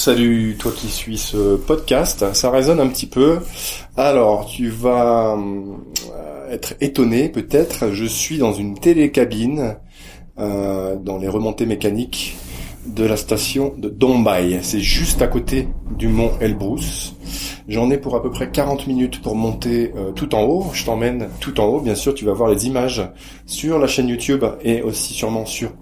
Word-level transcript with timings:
salut 0.00 0.56
toi 0.58 0.72
qui 0.74 0.88
suis 0.88 1.18
ce 1.18 1.56
podcast, 1.56 2.32
ça 2.32 2.50
résonne 2.50 2.80
un 2.80 2.88
petit 2.88 3.04
peu. 3.04 3.40
Alors, 3.98 4.46
tu 4.46 4.70
vas 4.70 5.36
euh, 5.36 6.50
être 6.50 6.72
étonné 6.80 7.28
peut-être, 7.28 7.90
je 7.92 8.06
suis 8.06 8.38
dans 8.38 8.54
une 8.54 8.78
télécabine 8.78 9.76
euh, 10.38 10.96
dans 10.96 11.18
les 11.18 11.28
remontées 11.28 11.66
mécaniques 11.66 12.38
de 12.86 13.04
la 13.04 13.18
station 13.18 13.74
de 13.76 13.90
Dombay. 13.90 14.60
C'est 14.62 14.80
juste 14.80 15.20
à 15.20 15.26
côté 15.26 15.68
du 15.98 16.08
mont 16.08 16.32
Elbrus. 16.40 17.14
J'en 17.68 17.90
ai 17.90 17.98
pour 17.98 18.16
à 18.16 18.22
peu 18.22 18.30
près 18.30 18.50
40 18.50 18.86
minutes 18.86 19.20
pour 19.20 19.36
monter 19.36 19.92
euh, 19.96 20.12
tout 20.12 20.34
en 20.34 20.44
haut. 20.44 20.70
Je 20.72 20.82
t'emmène 20.86 21.28
tout 21.40 21.60
en 21.60 21.66
haut. 21.66 21.80
Bien 21.80 21.94
sûr, 21.94 22.14
tu 22.14 22.24
vas 22.24 22.32
voir 22.32 22.48
les 22.48 22.66
images 22.66 23.06
sur 23.44 23.78
la 23.78 23.86
chaîne 23.86 24.08
YouTube 24.08 24.46
et 24.62 24.80
aussi 24.80 25.12
sûrement 25.12 25.44
sur 25.44 25.72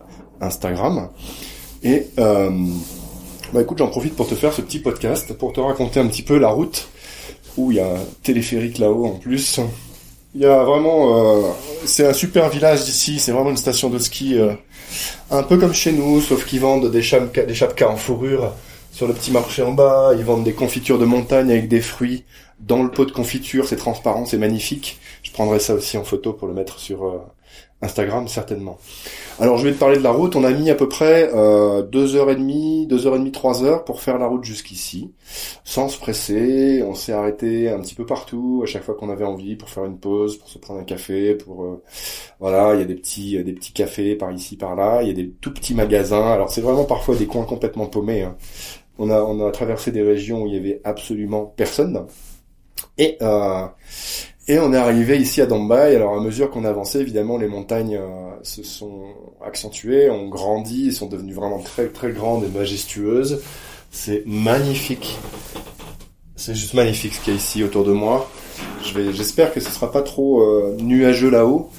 Instagram. 0.40 1.08
Et 1.84 2.08
bah 3.52 3.62
écoute, 3.62 3.78
j'en 3.78 3.88
profite 3.88 4.14
pour 4.14 4.28
te 4.28 4.34
faire 4.34 4.52
ce 4.52 4.60
petit 4.60 4.78
podcast, 4.78 5.32
pour 5.32 5.52
te 5.52 5.60
raconter 5.60 6.00
un 6.00 6.06
petit 6.06 6.22
peu 6.22 6.38
la 6.38 6.48
route 6.48 6.88
où 7.56 7.72
il 7.72 7.78
y 7.78 7.80
a 7.80 7.86
un 7.86 8.04
téléphérique 8.22 8.78
là-haut 8.78 9.06
en 9.06 9.12
plus. 9.12 9.60
Il 10.34 10.42
y 10.42 10.46
a 10.46 10.62
vraiment, 10.64 11.16
euh, 11.16 11.50
c'est 11.86 12.06
un 12.06 12.12
super 12.12 12.50
village 12.50 12.84
d'ici. 12.84 13.18
C'est 13.18 13.32
vraiment 13.32 13.50
une 13.50 13.56
station 13.56 13.88
de 13.88 13.98
ski, 13.98 14.38
euh, 14.38 14.52
un 15.30 15.42
peu 15.42 15.56
comme 15.56 15.72
chez 15.72 15.92
nous, 15.92 16.20
sauf 16.20 16.44
qu'ils 16.44 16.60
vendent 16.60 16.90
des 16.90 17.02
chapkas 17.02 17.88
en 17.88 17.96
fourrure 17.96 18.52
sur 18.92 19.08
le 19.08 19.14
petit 19.14 19.30
marché 19.30 19.62
en 19.62 19.72
bas. 19.72 20.12
Ils 20.16 20.24
vendent 20.24 20.44
des 20.44 20.52
confitures 20.52 20.98
de 20.98 21.06
montagne 21.06 21.50
avec 21.50 21.68
des 21.68 21.80
fruits 21.80 22.24
dans 22.60 22.82
le 22.82 22.90
pot 22.90 23.06
de 23.06 23.12
confiture. 23.12 23.66
C'est 23.66 23.76
transparent, 23.76 24.26
c'est 24.26 24.38
magnifique. 24.38 24.98
Je 25.22 25.30
prendrai 25.32 25.58
ça 25.58 25.74
aussi 25.74 25.96
en 25.96 26.04
photo 26.04 26.34
pour 26.34 26.48
le 26.48 26.54
mettre 26.54 26.78
sur 26.78 27.06
euh, 27.06 27.18
Instagram 27.80 28.26
certainement. 28.26 28.78
Alors 29.38 29.56
je 29.58 29.68
vais 29.68 29.72
te 29.72 29.78
parler 29.78 29.98
de 29.98 30.02
la 30.02 30.10
route. 30.10 30.34
On 30.34 30.42
a 30.42 30.50
mis 30.50 30.68
à 30.68 30.74
peu 30.74 30.88
près 30.88 31.30
euh, 31.32 31.82
deux 31.82 32.16
heures 32.16 32.30
et 32.30 32.34
demie, 32.34 32.86
deux 32.88 33.06
heures 33.06 33.14
et 33.14 33.18
demie, 33.18 33.30
trois 33.30 33.62
heures 33.62 33.84
pour 33.84 34.02
faire 34.02 34.18
la 34.18 34.26
route 34.26 34.44
jusqu'ici, 34.44 35.12
sans 35.64 35.88
se 35.88 35.98
presser. 35.98 36.82
On 36.82 36.94
s'est 36.94 37.12
arrêté 37.12 37.68
un 37.68 37.78
petit 37.80 37.94
peu 37.94 38.04
partout 38.04 38.62
à 38.64 38.66
chaque 38.66 38.82
fois 38.82 38.96
qu'on 38.96 39.10
avait 39.10 39.24
envie 39.24 39.54
pour 39.54 39.68
faire 39.68 39.84
une 39.84 39.98
pause, 39.98 40.38
pour 40.38 40.48
se 40.48 40.58
prendre 40.58 40.80
un 40.80 40.84
café, 40.84 41.34
pour 41.34 41.64
euh, 41.64 41.82
voilà. 42.40 42.74
Il 42.74 42.80
y 42.80 42.82
a 42.82 42.86
des 42.86 42.96
petits, 42.96 43.42
des 43.44 43.52
petits 43.52 43.72
cafés 43.72 44.16
par 44.16 44.32
ici, 44.32 44.56
par 44.56 44.74
là. 44.74 45.02
Il 45.02 45.08
y 45.08 45.10
a 45.12 45.14
des 45.14 45.30
tout 45.30 45.54
petits 45.54 45.74
magasins. 45.74 46.32
Alors 46.32 46.50
c'est 46.50 46.60
vraiment 46.60 46.84
parfois 46.84 47.14
des 47.14 47.26
coins 47.26 47.44
complètement 47.44 47.86
paumés. 47.86 48.22
Hein. 48.22 48.36
On 48.98 49.10
a 49.10 49.20
on 49.22 49.46
a 49.46 49.50
traversé 49.52 49.92
des 49.92 50.02
régions 50.02 50.42
où 50.42 50.46
il 50.48 50.54
y 50.54 50.56
avait 50.58 50.80
absolument 50.82 51.46
personne. 51.56 52.06
Et 52.98 53.16
euh, 53.22 53.66
et 54.48 54.58
on 54.58 54.72
est 54.72 54.78
arrivé 54.78 55.18
ici 55.18 55.42
à 55.42 55.46
Dombay. 55.46 55.94
Alors 55.94 56.14
à 56.14 56.20
mesure 56.20 56.50
qu'on 56.50 56.64
avançait, 56.64 57.00
évidemment, 57.00 57.36
les 57.36 57.48
montagnes 57.48 57.96
euh, 57.96 58.30
se 58.42 58.62
sont 58.62 59.02
accentuées, 59.44 60.10
ont 60.10 60.28
grandi, 60.28 60.90
sont 60.92 61.06
devenues 61.06 61.34
vraiment 61.34 61.58
très 61.58 61.88
très 61.88 62.12
grandes 62.12 62.44
et 62.44 62.48
majestueuses. 62.48 63.42
C'est 63.90 64.22
magnifique. 64.26 65.18
C'est 66.34 66.54
juste 66.54 66.72
magnifique 66.72 67.14
ce 67.14 67.20
qu'il 67.20 67.34
y 67.34 67.36
a 67.36 67.38
ici 67.38 67.62
autour 67.62 67.84
de 67.84 67.92
moi. 67.92 68.30
J'espère 69.12 69.52
que 69.52 69.60
ce 69.60 69.70
sera 69.70 69.92
pas 69.92 70.02
trop 70.02 70.40
euh, 70.40 70.76
nuageux 70.80 71.30
là-haut 71.30 71.70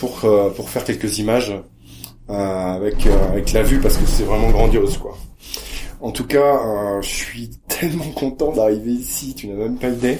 pour 0.00 0.24
euh, 0.24 0.50
pour 0.50 0.70
faire 0.70 0.84
quelques 0.84 1.18
images 1.18 1.54
avec 2.28 3.06
avec 3.06 3.52
la 3.54 3.62
vue 3.62 3.78
parce 3.80 3.96
que 3.96 4.04
c'est 4.06 4.24
vraiment 4.24 4.50
grandiose 4.50 4.98
quoi. 4.98 5.16
En 6.00 6.10
tout 6.10 6.26
cas, 6.26 7.00
je 7.00 7.08
suis 7.08 7.50
tellement 7.68 8.10
content 8.10 8.52
d'arriver 8.52 8.92
ici. 8.92 9.34
Tu 9.34 9.46
n'as 9.46 9.54
même 9.54 9.78
pas 9.78 9.88
idée. 9.88 10.18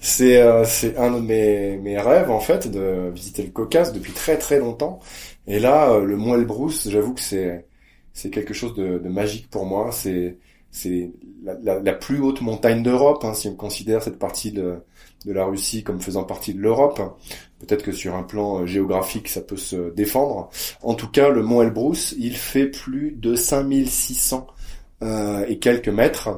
C'est 0.00 0.40
euh, 0.40 0.64
c'est 0.64 0.96
un 0.96 1.10
de 1.10 1.20
mes, 1.20 1.76
mes 1.78 1.98
rêves 1.98 2.30
en 2.30 2.40
fait 2.40 2.70
de 2.70 3.10
visiter 3.12 3.42
le 3.42 3.50
Caucase 3.50 3.92
depuis 3.92 4.12
très 4.12 4.38
très 4.38 4.58
longtemps. 4.58 5.00
Et 5.46 5.58
là, 5.58 5.90
euh, 5.92 6.04
le 6.04 6.16
Mont 6.16 6.34
Elbrus, 6.34 6.88
j'avoue 6.88 7.14
que 7.14 7.20
c'est 7.20 7.66
c'est 8.12 8.30
quelque 8.30 8.54
chose 8.54 8.74
de, 8.74 8.98
de, 8.98 9.08
magique 9.08 9.50
pour 9.50 9.66
moi. 9.66 9.90
C'est 9.92 10.38
c'est 10.70 11.10
la, 11.42 11.54
la, 11.62 11.80
la, 11.80 11.92
plus 11.94 12.20
haute 12.20 12.40
montagne 12.42 12.82
d'Europe, 12.82 13.24
hein, 13.24 13.34
si 13.34 13.48
on 13.48 13.54
considère 13.54 14.02
cette 14.02 14.18
partie 14.18 14.52
de, 14.52 14.82
de 15.26 15.32
la 15.32 15.44
Russie 15.44 15.82
comme 15.82 16.00
faisant 16.00 16.24
partie 16.24 16.54
de 16.54 16.60
l'Europe. 16.60 17.00
Peut-être 17.58 17.82
que 17.82 17.92
sur 17.92 18.14
un 18.14 18.22
plan 18.22 18.62
euh, 18.62 18.66
géographique, 18.66 19.28
ça 19.28 19.40
peut 19.40 19.56
se 19.56 19.90
défendre. 19.90 20.50
En 20.82 20.94
tout 20.94 21.08
cas, 21.08 21.28
le 21.30 21.42
Mont 21.42 21.62
Elbrus, 21.62 22.14
il 22.18 22.36
fait 22.36 22.66
plus 22.66 23.12
de 23.12 23.34
5600 23.34 24.46
euh, 25.02 25.44
et 25.48 25.58
quelques 25.58 25.88
mètres. 25.88 26.30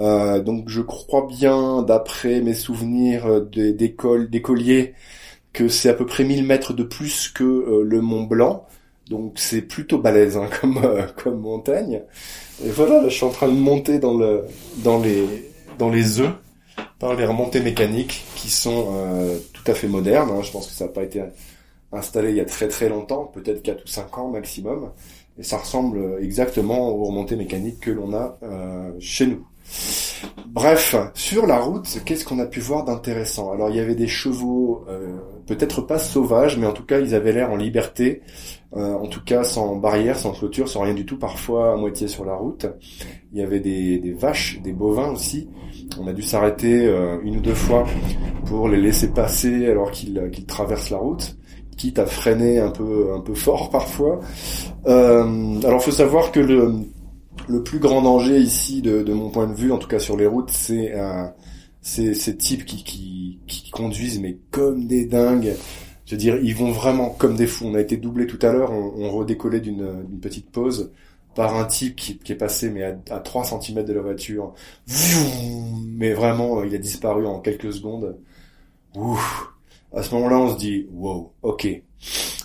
Euh, 0.00 0.40
donc 0.40 0.68
je 0.68 0.80
crois 0.80 1.26
bien, 1.26 1.82
d'après 1.82 2.40
mes 2.40 2.54
souvenirs 2.54 3.26
euh, 3.26 3.40
d'école, 3.72 4.30
d'écoliers, 4.30 4.94
que 5.52 5.68
c'est 5.68 5.88
à 5.88 5.94
peu 5.94 6.06
près 6.06 6.24
1000 6.24 6.44
mètres 6.44 6.72
de 6.72 6.84
plus 6.84 7.28
que 7.28 7.44
euh, 7.44 7.82
le 7.84 8.00
Mont 8.00 8.24
Blanc. 8.24 8.66
Donc 9.10 9.34
c'est 9.36 9.62
plutôt 9.62 9.98
balèze 9.98 10.36
hein, 10.36 10.48
comme 10.60 10.80
comme 11.16 11.40
montagne. 11.40 12.02
Et 12.64 12.70
voilà, 12.70 13.08
je 13.08 13.14
suis 13.14 13.24
en 13.24 13.30
train 13.30 13.48
de 13.48 13.58
monter 13.58 13.98
dans 13.98 14.16
le 14.16 14.44
dans 14.84 15.00
les 15.00 15.24
dans 15.78 15.90
les 15.90 16.20
œufs 16.20 16.32
par 16.98 17.14
les 17.14 17.24
remontées 17.24 17.60
mécaniques 17.60 18.24
qui 18.36 18.50
sont 18.50 18.86
tout 19.52 19.70
à 19.70 19.74
fait 19.74 19.88
modernes. 19.88 20.30
Hein. 20.30 20.42
Je 20.42 20.50
pense 20.52 20.66
que 20.66 20.72
ça 20.72 20.86
n'a 20.86 20.90
pas 20.90 21.04
été 21.04 21.22
installé 21.92 22.30
il 22.30 22.36
y 22.36 22.40
a 22.40 22.44
très 22.44 22.68
très 22.68 22.88
longtemps, 22.88 23.24
peut-être 23.26 23.62
4 23.62 23.84
ou 23.84 23.88
5 23.88 24.18
ans 24.18 24.28
maximum. 24.28 24.90
Et 25.38 25.42
ça 25.44 25.58
ressemble 25.58 26.18
exactement 26.20 26.88
aux 26.90 27.04
remontées 27.04 27.36
mécaniques 27.36 27.80
que 27.80 27.90
l'on 27.92 28.12
a 28.14 28.38
chez 29.00 29.26
nous. 29.26 29.46
Bref, 30.46 30.96
sur 31.14 31.46
la 31.46 31.58
route, 31.60 32.00
qu'est-ce 32.04 32.24
qu'on 32.24 32.38
a 32.38 32.46
pu 32.46 32.60
voir 32.60 32.84
d'intéressant? 32.84 33.52
Alors 33.52 33.70
il 33.70 33.76
y 33.76 33.80
avait 33.80 33.94
des 33.94 34.06
chevaux, 34.08 34.84
euh, 34.88 35.18
peut-être 35.46 35.82
pas 35.82 35.98
sauvages, 35.98 36.56
mais 36.56 36.66
en 36.66 36.72
tout 36.72 36.84
cas 36.84 37.00
ils 37.00 37.14
avaient 37.14 37.32
l'air 37.32 37.50
en 37.52 37.56
liberté, 37.56 38.22
euh, 38.76 38.94
en 38.94 39.06
tout 39.06 39.22
cas 39.22 39.44
sans 39.44 39.76
barrière, 39.76 40.18
sans 40.18 40.32
clôture, 40.32 40.68
sans 40.68 40.80
rien 40.80 40.94
du 40.94 41.04
tout, 41.04 41.18
parfois 41.18 41.74
à 41.74 41.76
moitié 41.76 42.08
sur 42.08 42.24
la 42.24 42.34
route. 42.34 42.66
Il 43.32 43.38
y 43.38 43.42
avait 43.42 43.60
des, 43.60 44.16
vaches, 44.18 44.60
des 44.62 44.72
bovins 44.72 45.12
aussi. 45.12 45.48
On 46.00 46.06
a 46.06 46.12
dû 46.12 46.22
s'arrêter 46.22 46.86
euh, 46.86 47.18
une 47.22 47.36
ou 47.36 47.40
deux 47.40 47.54
fois 47.54 47.84
pour 48.46 48.68
les 48.68 48.80
laisser 48.80 49.12
passer 49.12 49.66
alors 49.66 49.90
qu'ils 49.90 50.46
traversent 50.46 50.90
la 50.90 50.98
route 50.98 51.36
quitte 51.76 52.00
à 52.00 52.06
freiner 52.06 52.58
un 52.58 52.70
peu 52.70 53.12
un 53.14 53.20
peu 53.20 53.34
fort 53.34 53.70
parfois. 53.70 54.18
alors 54.84 55.80
faut 55.80 55.92
savoir 55.92 56.32
que 56.32 56.40
le 56.40 56.72
le 57.48 57.62
plus 57.62 57.78
grand 57.78 58.02
danger 58.02 58.38
ici, 58.38 58.82
de, 58.82 59.02
de, 59.02 59.12
mon 59.12 59.30
point 59.30 59.46
de 59.46 59.54
vue, 59.54 59.72
en 59.72 59.78
tout 59.78 59.88
cas 59.88 59.98
sur 59.98 60.16
les 60.16 60.26
routes, 60.26 60.50
c'est 60.50 60.92
euh, 60.94 61.26
ces 61.82 62.36
types 62.36 62.64
qui, 62.64 62.84
qui, 62.84 63.38
qui, 63.46 63.70
conduisent 63.70 64.20
mais 64.20 64.38
comme 64.50 64.86
des 64.86 65.06
dingues. 65.06 65.54
Je 66.06 66.12
veux 66.14 66.18
dire, 66.18 66.38
ils 66.42 66.54
vont 66.54 66.72
vraiment 66.72 67.10
comme 67.10 67.36
des 67.36 67.46
fous. 67.46 67.66
On 67.66 67.74
a 67.74 67.80
été 67.80 67.96
doublé 67.96 68.26
tout 68.26 68.38
à 68.42 68.52
l'heure, 68.52 68.72
on, 68.72 68.92
on 68.96 69.10
redécollait 69.10 69.60
d'une 69.60 70.18
petite 70.20 70.50
pause 70.50 70.92
par 71.34 71.54
un 71.56 71.64
type 71.66 71.96
qui, 71.96 72.18
qui 72.18 72.32
est 72.32 72.36
passé 72.36 72.68
mais 72.70 72.82
à, 72.82 72.98
à 73.10 73.20
3 73.20 73.44
cm 73.44 73.84
de 73.84 73.92
la 73.92 74.00
voiture. 74.00 74.54
Mais 75.86 76.12
vraiment, 76.12 76.62
il 76.64 76.74
a 76.74 76.78
disparu 76.78 77.26
en 77.26 77.40
quelques 77.40 77.72
secondes. 77.72 78.16
À 79.94 80.02
ce 80.02 80.14
moment-là, 80.14 80.38
on 80.38 80.54
se 80.54 80.58
dit, 80.58 80.86
wow, 80.92 81.32
ok. 81.42 81.82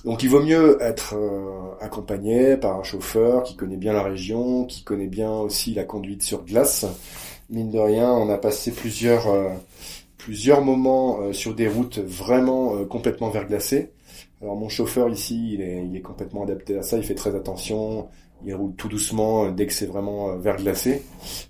Donc 0.05 0.21
il 0.23 0.29
vaut 0.29 0.41
mieux 0.41 0.77
être 0.81 1.15
euh, 1.15 1.75
accompagné 1.79 2.57
par 2.57 2.77
un 2.77 2.83
chauffeur 2.83 3.43
qui 3.43 3.55
connaît 3.55 3.77
bien 3.77 3.93
la 3.93 4.03
région, 4.03 4.65
qui 4.65 4.83
connaît 4.83 5.07
bien 5.07 5.31
aussi 5.31 5.73
la 5.73 5.85
conduite 5.85 6.23
sur 6.23 6.43
glace. 6.43 6.85
Mine 7.49 7.71
de 7.71 7.79
rien, 7.79 8.11
on 8.11 8.29
a 8.29 8.37
passé 8.37 8.71
plusieurs 8.71 9.27
euh, 9.27 9.49
plusieurs 10.17 10.61
moments 10.61 11.19
euh, 11.21 11.33
sur 11.33 11.53
des 11.53 11.67
routes 11.67 11.99
vraiment 11.99 12.83
complètement 12.85 13.29
verglacées. 13.29 13.91
Alors 14.43 14.57
mon 14.57 14.67
chauffeur 14.67 15.09
ici, 15.09 15.53
il 15.53 15.61
est, 15.95 16.01
complètement 16.01 16.43
adapté 16.43 16.77
à 16.77 16.83
ça, 16.83 16.97
il 16.97 17.03
fait 17.03 17.15
très 17.15 17.33
attention, 17.33 18.09
il 18.45 18.53
roule 18.53 18.75
tout 18.75 18.89
doucement 18.89 19.49
dès 19.49 19.65
que 19.67 19.73
c'est 19.73 19.85
vraiment 19.85 20.35
verglacé. 20.35 21.01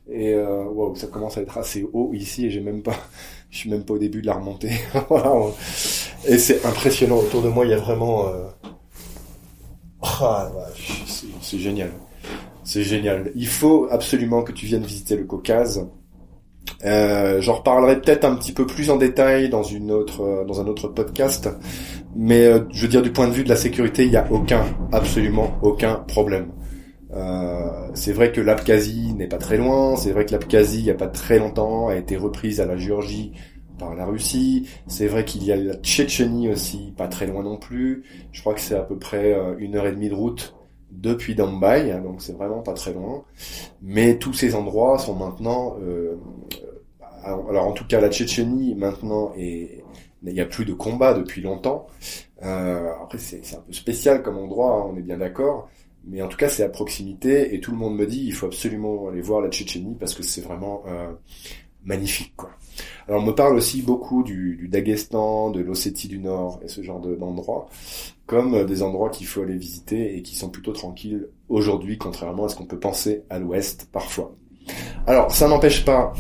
Et 0.08 0.36
wow, 0.38 0.94
ça 0.96 1.08
commence 1.08 1.38
à 1.40 1.42
être 1.42 1.58
assez 1.58 1.88
haut 1.92 2.12
ici 2.14 2.46
et 2.46 2.50
j'ai 2.52 2.62
même 2.62 2.84
pas 2.84 2.96
je 3.54 3.60
suis 3.60 3.70
même 3.70 3.84
pas 3.84 3.94
au 3.94 3.98
début 4.00 4.22
de 4.22 4.28
la 4.28 4.34
remontée. 4.34 4.72
Et 6.28 6.38
c'est 6.38 6.66
impressionnant. 6.66 7.18
Autour 7.18 7.44
de 7.44 7.50
moi, 7.50 7.66
il 7.66 7.72
y 7.72 7.74
a 7.74 7.78
vraiment... 7.78 8.28
Euh... 8.28 8.48
Ah, 10.02 10.52
c'est 11.42 11.60
génial. 11.60 11.92
C'est 12.64 12.84
génial. 12.84 13.32
Il 13.36 13.48
faut 13.48 13.88
absolument 13.92 14.42
que 14.42 14.52
tu 14.52 14.66
viennes 14.66 14.84
visiter 14.84 15.16
le 15.16 15.26
Caucase. 15.26 15.88
Euh, 16.86 17.42
J'en 17.42 17.56
reparlerai 17.56 18.02
peut-être 18.02 18.26
un 18.26 18.36
petit 18.36 18.52
peu 18.52 18.66
plus 18.66 18.90
en 18.90 18.98
détail 18.98 19.50
dans 19.50 19.64
une 19.64 19.92
autre, 19.92 20.22
euh, 20.22 20.46
dans 20.46 20.62
un 20.62 20.68
autre 20.68 20.88
podcast. 20.88 21.50
Mais 22.16 22.46
euh, 22.46 22.60
je 22.72 22.82
veux 22.84 22.88
dire, 22.88 23.02
du 23.02 23.12
point 23.12 23.28
de 23.28 23.34
vue 23.34 23.44
de 23.44 23.50
la 23.50 23.56
sécurité, 23.56 24.04
il 24.04 24.12
n'y 24.12 24.18
a 24.18 24.28
aucun, 24.32 24.64
absolument 24.92 25.58
aucun 25.62 25.96
problème. 25.96 26.52
Euh, 27.16 27.90
c'est 27.94 28.12
vrai 28.12 28.32
que 28.32 28.42
l'Abkhazie 28.42 29.14
n'est 29.14 29.28
pas 29.28 29.38
très 29.38 29.58
loin, 29.58 29.96
c'est 29.96 30.12
vrai 30.12 30.26
que 30.26 30.32
l'Abkhazie, 30.32 30.80
il 30.80 30.84
n'y 30.86 30.92
a 30.92 30.96
pas 30.96 31.08
très 31.08 31.38
longtemps, 31.38 31.88
a 31.88 31.96
été 31.96 32.18
reprise 32.18 32.60
à 32.60 32.66
la 32.66 32.76
Géorgie 32.76 33.34
par 33.78 33.96
la 33.96 34.06
Russie. 34.06 34.68
C'est 34.88 35.08
vrai 35.08 35.26
qu'il 35.26 35.44
y 35.44 35.52
a 35.52 35.56
la 35.56 35.76
Tchétchénie 35.76 36.50
aussi, 36.50 36.94
pas 36.98 37.08
très 37.08 37.28
loin 37.28 37.44
non 37.44 37.58
plus. 37.58 38.04
Je 38.32 38.42
crois 38.42 38.54
que 38.54 38.62
c'est 38.62 38.76
à 38.76 38.82
peu 38.82 38.98
près 38.98 39.34
euh, 39.34 39.56
une 39.60 39.76
heure 39.76 39.86
et 39.86 39.92
demie 39.92 40.10
de 40.10 40.16
route 40.16 40.56
depuis 40.94 41.36
Dombay, 41.36 41.92
hein, 41.92 42.02
donc 42.02 42.22
c'est 42.22 42.34
vraiment 42.34 42.62
pas 42.62 42.74
très 42.74 42.94
loin. 42.94 43.24
Mais 43.82 44.18
tous 44.18 44.34
ces 44.34 44.56
endroits 44.56 44.98
sont 45.00 45.16
maintenant, 45.16 45.76
euh, 45.82 46.16
alors 47.24 47.68
en 47.68 47.72
tout 47.72 47.86
cas 47.86 48.00
la 48.00 48.10
Tchétchénie 48.10 48.76
maintenant 48.76 49.34
et 49.38 49.84
il 50.26 50.34
n'y 50.34 50.42
a 50.42 50.46
plus 50.46 50.66
de 50.66 50.74
combat 50.74 51.14
depuis 51.14 51.42
longtemps. 51.42 51.88
Euh, 52.44 52.90
après 53.02 53.18
c'est 53.18 53.42
un 53.56 53.62
peu 53.62 53.74
spécial 53.74 54.22
comme 54.22 54.38
endroit, 54.38 54.82
hein, 54.82 54.92
on 54.94 54.98
est 54.98 55.02
bien 55.02 55.18
d'accord 55.18 55.70
Mais 56.06 56.22
en 56.22 56.28
tout 56.28 56.38
cas, 56.38 56.50
c'est 56.50 56.64
à 56.64 56.70
proximité 56.70 57.56
et 57.56 57.60
tout 57.60 57.72
le 57.72 57.78
monde 57.78 57.96
me 57.96 58.06
dit 58.06 58.24
il 58.26 58.34
faut 58.34 58.48
absolument 58.48 59.08
aller 59.10 59.22
voir 59.22 59.42
la 59.42 59.50
Tchétchénie 59.50 59.96
parce 60.00 60.14
que 60.14 60.24
c'est 60.24 60.42
vraiment 60.42 60.84
euh, 60.88 61.12
magnifique. 61.86 62.34
Quoi. 62.36 62.52
Alors 63.08 63.22
on 63.22 63.26
me 63.26 63.32
parle 63.34 63.56
aussi 63.56 63.82
beaucoup 63.82 64.24
du, 64.24 64.56
du 64.56 64.68
de 64.68 65.60
l'Ossétie 65.62 66.08
du 66.08 66.20
Nord 66.20 66.60
et 66.64 66.68
ce 66.68 66.82
genre 66.82 67.00
d'endroits 67.00 67.68
comme 68.26 68.66
des 68.66 68.84
endroits 68.84 69.10
qu'il 69.10 69.28
faut 69.28 69.42
aller 69.42 69.58
visiter 69.58 70.16
et 70.18 70.22
qui 70.22 70.36
sont 70.36 70.50
plutôt 70.50 70.72
tranquilles 70.72 71.28
aujourd'hui, 71.50 71.98
contrairement 71.98 72.46
à 72.46 72.50
ce 72.50 72.56
qu'on 72.56 72.66
peut 72.66 72.80
penser 72.80 73.24
à 73.30 73.38
l'Ouest 73.38 73.90
parfois. 73.92 74.34
Alors 75.08 75.32
ça 75.32 75.48
n'empêche 75.48 75.84
pas, 75.84 76.14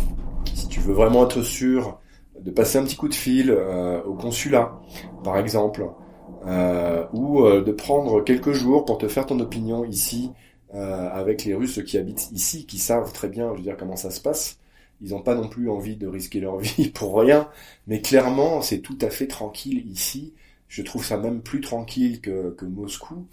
si 0.54 0.68
tu 0.68 0.80
veux 0.81 0.94
vraiment 0.94 1.25
être 1.25 1.42
sûr 1.42 1.98
de 2.39 2.51
passer 2.51 2.77
un 2.77 2.83
petit 2.83 2.95
coup 2.95 3.07
de 3.07 3.13
fil 3.13 3.51
euh, 3.51 4.01
au 4.04 4.13
consulat, 4.13 4.80
par 5.24 5.38
exemple, 5.38 5.88
euh, 6.45 7.06
ou 7.13 7.45
euh, 7.45 7.63
de 7.63 7.71
prendre 7.71 8.21
quelques 8.21 8.51
jours 8.51 8.83
pour 8.83 8.98
te 8.98 9.07
faire 9.07 9.25
ton 9.25 9.39
opinion 9.39 9.86
ici 9.86 10.31
avec 10.75 11.45
les 11.45 11.54
Russes 11.54 11.83
qui 11.86 12.00
habitent 12.00 12.31
ici, 12.31 12.65
qui 12.65 12.80
savent 12.80 13.13
très 13.13 13.27
bien, 13.27 13.51
je 13.51 13.57
veux 13.57 13.62
dire, 13.62 13.77
comment 13.77 13.95
ça 13.95 14.10
se 14.10 14.19
passe. 14.19 14.57
Ils 15.01 15.12
n'ont 15.12 15.22
pas 15.22 15.36
non 15.36 15.48
plus 15.48 15.69
envie 15.69 15.95
de 15.98 16.07
risquer 16.07 16.40
leur 16.40 16.57
vie 16.60 16.90
pour 16.90 17.19
rien, 17.19 17.50
mais 17.88 18.01
clairement, 18.01 18.62
c'est 18.62 18.80
tout 18.80 18.98
à 19.01 19.10
fait 19.10 19.28
tranquille 19.28 19.86
ici. 19.90 20.34
Je 20.68 20.81
trouve 20.81 21.06
ça 21.06 21.18
même 21.18 21.42
plus 21.42 21.62
tranquille 21.62 22.22
que, 22.22 22.51
que 22.51 22.66
Moscou. 22.66 23.28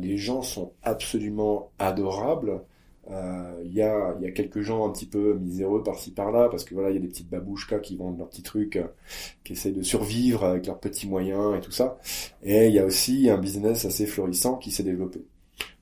les 0.00 0.16
gens 0.16 0.42
sont 0.42 0.72
absolument 0.82 1.70
adorables. 1.78 2.62
Il 3.06 3.12
euh, 3.12 3.62
y, 3.64 3.82
a, 3.82 4.14
y 4.20 4.26
a 4.26 4.30
quelques 4.30 4.62
gens 4.62 4.86
un 4.88 4.90
petit 4.90 5.04
peu 5.04 5.34
miséreux 5.34 5.82
par-ci 5.82 6.10
par-là, 6.10 6.48
parce 6.48 6.64
que 6.64 6.74
voilà, 6.74 6.90
il 6.90 6.94
y 6.94 6.96
a 6.96 7.00
des 7.00 7.08
petites 7.08 7.28
babouchkas 7.28 7.80
qui 7.80 7.96
vendent 7.96 8.18
leurs 8.18 8.30
petits 8.30 8.42
trucs, 8.42 8.76
euh, 8.76 8.86
qui 9.44 9.52
essayent 9.52 9.72
de 9.72 9.82
survivre 9.82 10.44
avec 10.44 10.66
leurs 10.66 10.78
petits 10.78 11.06
moyens 11.06 11.56
et 11.56 11.60
tout 11.60 11.70
ça. 11.70 11.98
Et 12.42 12.68
il 12.68 12.74
y 12.74 12.78
a 12.78 12.86
aussi 12.86 13.28
un 13.28 13.36
business 13.36 13.84
assez 13.84 14.06
florissant 14.06 14.56
qui 14.56 14.70
s'est 14.70 14.82
développé. 14.82 15.22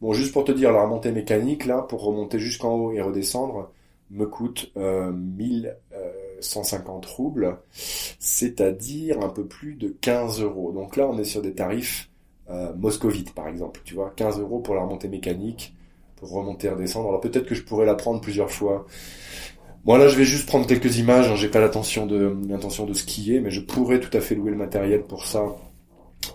Bon, 0.01 0.13
juste 0.13 0.33
pour 0.33 0.45
te 0.45 0.53
dire, 0.53 0.73
la 0.73 0.83
remontée 0.83 1.13
mécanique, 1.13 1.65
là, 1.65 1.83
pour 1.83 2.03
remonter 2.03 2.41
jusqu'en 2.41 2.75
haut 2.75 2.93
et 2.93 3.01
redescendre, 3.01 3.71
me 4.13 4.27
coûte 4.27 4.71
euh, 4.77 5.11
1150 5.11 7.07
roubles, 7.07 7.59
c'est-à-dire 7.73 9.21
un 9.21 9.29
peu 9.29 9.45
plus 9.47 9.75
de 9.75 9.89
15 9.89 10.43
euros. 10.43 10.73
Donc 10.73 10.97
là, 10.97 11.09
on 11.09 11.19
est 11.19 11.25
sur 11.25 11.43
des 11.43 11.55
tarifs 11.55 12.11
euh, 12.51 12.73
moscovites, 12.75 13.35
par 13.35 13.49
exemple. 13.49 13.81
Tu 13.85 13.95
vois, 13.95 14.13
15 14.15 14.39
euros 14.41 14.61
pour 14.61 14.75
la 14.75 14.83
remontée 14.83 15.09
mécanique, 15.09 15.75
remonter, 16.21 16.69
redescendre. 16.69 17.09
Alors 17.09 17.21
peut-être 17.21 17.47
que 17.47 17.55
je 17.55 17.63
pourrais 17.63 17.87
la 17.87 17.95
prendre 17.95 18.21
plusieurs 18.21 18.51
fois. 18.51 18.87
Bon 19.85 19.97
là 19.97 20.07
je 20.07 20.17
vais 20.17 20.25
juste 20.25 20.47
prendre 20.47 20.65
quelques 20.65 20.99
images, 20.99 21.29
hein. 21.29 21.35
j'ai 21.35 21.49
pas 21.49 21.59
l'intention 21.59 22.07
de 22.07 22.37
l'intention 22.49 22.87
de 22.87 22.95
skier, 22.95 23.41
mais 23.41 23.51
je 23.51 23.61
pourrais 23.61 23.99
tout 23.99 24.17
à 24.17 24.21
fait 24.21 24.37
louer 24.37 24.53
le 24.53 24.57
matériel 24.57 25.03
pour 25.03 25.27
ça 25.27 25.45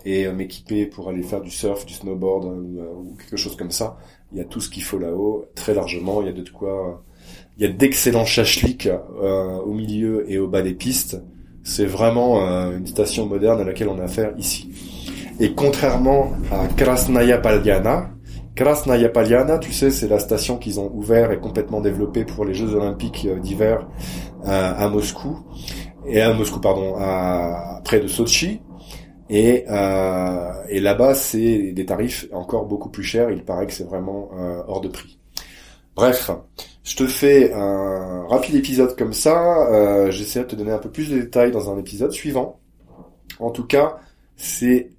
et 0.06 0.25
euh, 0.27 0.33
m'équiper 0.33 0.85
pour 0.85 1.09
aller 1.09 1.24
faire 1.24 1.41
du 1.41 1.51
surf, 1.51 1.85
du 1.85 1.94
snowboard 1.94 2.45
euh, 2.45 2.94
ou 2.94 3.15
quelque 3.18 3.38
chose 3.38 3.56
comme 3.56 3.71
ça. 3.71 3.97
Il 4.31 4.38
y 4.38 4.41
a 4.41 4.44
tout 4.44 4.59
ce 4.59 4.69
qu'il 4.69 4.83
faut 4.83 5.00
là-haut, 5.00 5.45
très 5.56 5.74
largement. 5.74 6.21
Il 6.21 6.27
y 6.27 6.29
a 6.29 6.33
de 6.33 6.50
quoi, 6.50 7.03
il 7.57 7.65
y 7.65 7.69
a 7.69 7.74
d'excellents 7.74 8.25
chachliks 8.25 8.88
euh, 8.88 9.57
au 9.59 9.74
milieu 9.74 10.30
et 10.31 10.38
au 10.38 10.48
bas 10.48 10.62
des 10.62 10.74
pistes. 10.74 11.21
C'est 11.63 11.86
vraiment 11.86 12.39
une 12.71 12.88
station 12.88 13.25
moderne 13.25 13.59
à 13.59 13.65
laquelle 13.65 13.89
on 13.89 14.00
a 14.00 14.04
affaire 14.04 14.31
ici. 14.38 14.69
Et 15.39 15.54
contrairement 15.54 16.31
à 16.50 16.68
Krasnaya 16.68 17.38
Palyana, 17.38 18.09
Krasnaya 18.57 19.09
Palyana, 19.09 19.59
tu 19.59 19.71
sais, 19.71 19.92
c'est 19.92 20.07
la 20.07 20.18
station 20.18 20.57
qu'ils 20.57 20.80
ont 20.80 20.92
ouvert 20.95 21.31
et 21.31 21.39
complètement 21.39 21.80
développée 21.80 22.25
pour 22.25 22.44
les 22.44 22.56
Jeux 22.56 22.74
Olympiques 22.74 23.27
euh, 23.30 23.39
d'hiver 23.39 23.88
euh, 24.48 24.74
à 24.75 24.89
Moscou 24.89 25.38
et 26.07 26.21
à 26.21 26.33
Moscou, 26.33 26.60
pardon, 26.60 26.95
à 26.98 27.81
près 27.86 28.00
de 28.00 28.07
Sochi. 28.07 28.62
Et, 29.30 29.65
euh, 29.69 30.51
et 30.69 30.80
là-bas, 30.80 31.13
c'est 31.13 31.71
des 31.74 31.86
tarifs 31.86 32.25
encore 32.31 32.65
beaucoup 32.65 32.89
plus 32.89 33.03
chers. 33.03 33.30
Il 33.30 33.44
paraît 33.44 33.68
que 33.68 33.74
c'est 33.74 33.83
vraiment 33.83 34.30
hors 34.68 34.80
de 34.81 34.88
prix. 34.88 35.19
Bref, 35.95 36.31
je 36.88 36.95
te 36.95 37.06
fais 37.06 37.51
un 37.54 38.25
rapide 38.30 38.56
épisode 38.56 38.95
comme 38.98 39.12
ça. 39.12 39.69
Euh, 39.69 40.10
J'essaierai 40.10 40.45
de 40.45 40.51
te 40.51 40.56
donner 40.56 40.72
un 40.72 40.78
peu 40.78 40.89
plus 40.89 41.10
de 41.10 41.19
détails 41.19 41.51
dans 41.51 41.69
un 41.69 41.78
épisode 41.78 42.13
suivant. 42.13 42.62
En 43.39 43.51
tout 43.51 43.66
cas, 43.66 43.98
c'est 44.38 44.92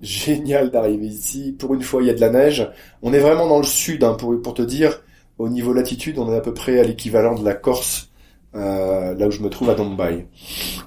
génial 0.00 0.70
d'arriver 0.70 1.06
ici. 1.06 1.54
Pour 1.58 1.74
une 1.74 1.82
fois, 1.82 2.02
il 2.02 2.06
y 2.06 2.10
a 2.10 2.14
de 2.14 2.20
la 2.20 2.30
neige. 2.30 2.66
On 3.02 3.12
est 3.12 3.18
vraiment 3.18 3.46
dans 3.46 3.58
le 3.58 3.64
sud, 3.64 4.04
hein, 4.04 4.14
pour, 4.14 4.40
pour 4.40 4.54
te 4.54 4.62
dire. 4.62 5.02
Au 5.36 5.50
niveau 5.50 5.74
latitude, 5.74 6.18
on 6.18 6.32
est 6.32 6.36
à 6.36 6.40
peu 6.40 6.54
près 6.54 6.80
à 6.80 6.82
l'équivalent 6.82 7.34
de 7.34 7.44
la 7.44 7.52
Corse, 7.52 8.10
euh, 8.56 9.14
là 9.14 9.26
où 9.26 9.30
je 9.30 9.40
me 9.40 9.48
trouve 9.48 9.70
à 9.70 9.74
Dombay. 9.74 10.26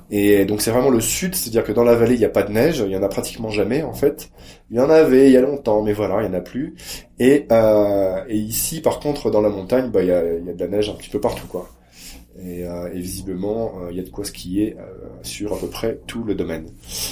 Et 0.09 0.45
donc 0.45 0.61
c'est 0.61 0.71
vraiment 0.71 0.89
le 0.89 1.01
sud, 1.01 1.35
c'est-à-dire 1.35 1.63
que 1.63 1.71
dans 1.71 1.83
la 1.83 1.95
vallée, 1.95 2.13
il 2.15 2.19
n'y 2.19 2.25
a 2.25 2.29
pas 2.29 2.43
de 2.43 2.51
neige, 2.51 2.81
il 2.85 2.91
y 2.91 2.97
en 2.97 3.03
a 3.03 3.09
pratiquement 3.09 3.49
jamais 3.49 3.83
en 3.83 3.93
fait. 3.93 4.29
Il 4.71 4.77
y 4.77 4.79
en 4.79 4.89
avait 4.89 5.27
il 5.27 5.33
y 5.33 5.37
a 5.37 5.41
longtemps, 5.41 5.81
mais 5.83 5.93
voilà, 5.93 6.21
il 6.21 6.29
n'y 6.29 6.35
en 6.35 6.39
a 6.39 6.41
plus. 6.41 6.75
Et, 7.19 7.45
euh, 7.51 8.23
et 8.29 8.37
ici, 8.37 8.81
par 8.81 8.99
contre, 8.99 9.31
dans 9.31 9.41
la 9.41 9.49
montagne, 9.49 9.89
bah, 9.91 10.01
il, 10.01 10.07
y 10.07 10.11
a, 10.11 10.23
y 10.23 10.49
a 10.49 10.53
de 10.53 10.59
la 10.59 10.67
neige 10.67 10.89
un 10.89 10.93
petit 10.93 11.09
peu 11.09 11.19
partout, 11.19 11.47
quoi. 11.47 11.69
Et, 12.39 12.65
euh, 12.65 12.89
et, 12.93 12.99
visiblement, 12.99 13.73
il 13.89 13.97
y 13.97 13.99
a 13.99 14.03
de 14.03 14.09
quoi 14.09 14.23
skier 14.23 14.77
sur 15.23 15.53
à 15.53 15.57
peu 15.57 15.67
près 15.67 15.99
tout 16.07 16.23
le 16.23 16.35
domaine. 16.35 16.67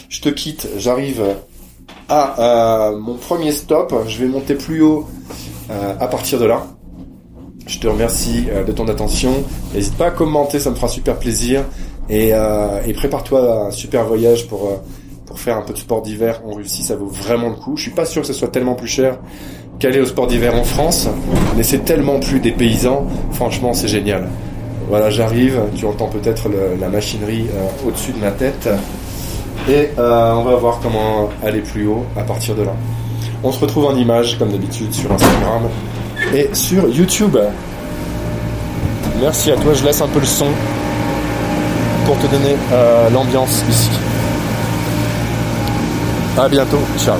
Je 0.07 0.22
te 0.22 0.30
quitte, 0.30 0.68
j'arrive 0.78 1.22
euh, 2.12 2.98
mon 2.98 3.16
premier 3.16 3.52
stop, 3.52 3.94
je 4.07 4.19
vais 4.19 4.28
monter 4.28 4.56
plus 4.56 4.81
haut 4.81 5.07
à 5.69 6.07
partir 6.07 6.40
de 6.40 6.46
là. 6.46 6.68
Je 7.67 7.79
te 7.79 7.88
remercie 7.88 8.45
euh, 8.50 8.63
de 8.63 8.71
ton 8.71 8.88
attention. 8.88 9.31
N'hésite 9.73 9.95
pas 9.95 10.07
à 10.07 10.12
commenter, 10.12 10.59
ça 10.59 10.69
me 10.69 10.75
fera 10.75 10.88
super 10.88 11.15
plaisir. 11.17 11.63
Et, 12.07 12.33
et 12.85 12.94
prépare-toi 12.94 13.39
à 13.51 13.67
un 13.67 13.71
super 13.71 14.06
voyage 14.06 14.47
pour, 14.47 14.79
pour 15.25 15.39
faire 15.39 15.57
un 15.57 15.63
peu 15.63 15.73
de 15.73 15.79
sport 15.79 16.03
d'hiver 16.03 16.39
en 16.47 16.53
Russie. 16.53 16.83
Ça 16.83 16.95
vaut 16.95 17.07
vraiment 17.07 17.50
le 17.50 17.56
coup. 17.56 17.77
Je 17.77 17.81
suis 17.81 17.91
pas 17.91 18.06
sûr 18.06 18.21
que 18.21 18.27
ce 18.27 18.33
soit 18.33 18.50
tellement 18.50 18.75
plus 18.75 18.88
cher 18.88 19.17
qu'aller 19.79 20.00
au 20.00 20.06
sport 20.06 20.27
d'hiver 20.27 20.56
en 20.56 20.63
France, 20.63 21.09
mais 21.57 21.63
c'est 21.63 21.79
tellement 21.79 22.19
plus 22.19 22.39
des 22.39 22.51
paysans. 22.51 23.07
Franchement, 23.31 23.73
c'est 23.73 23.88
génial. 23.88 24.29
Voilà, 24.88 25.09
j'arrive. 25.09 25.59
Tu 25.75 25.88
entends 25.88 26.07
peut-être 26.07 26.47
la 26.79 26.89
machinerie 26.89 27.47
au-dessus 27.88 28.11
de 28.11 28.19
ma 28.19 28.29
tête. 28.29 28.69
Et 29.68 29.89
euh, 29.97 30.33
on 30.33 30.44
va 30.44 30.56
voir 30.57 30.79
comment 30.83 31.29
aller 31.44 31.61
plus 31.61 31.88
haut 31.88 32.06
à 32.15 32.21
partir 32.21 32.53
de 32.53 32.61
là. 32.61 32.73
On 33.44 33.51
se 33.51 33.59
retrouve 33.59 33.85
en 33.85 33.95
image 33.95 34.38
comme 34.38 34.51
d'habitude 34.51 34.94
sur 34.94 35.11
Instagram 35.11 35.63
et 36.33 36.50
sur 36.54 36.88
YouTube. 36.89 37.38
Merci 39.22 39.51
à 39.51 39.56
toi, 39.56 39.74
je 39.74 39.83
laisse 39.86 40.01
un 40.01 40.07
peu 40.07 40.19
le 40.19 40.25
son 40.25 40.48
pour 42.06 42.18
te 42.19 42.27
donner 42.27 42.56
euh, 42.72 43.10
l'ambiance 43.10 43.63
ici. 43.69 43.89
À 46.38 46.50
bientôt, 46.50 46.81
ciao. 47.04 47.16